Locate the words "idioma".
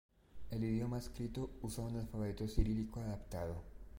0.63-0.97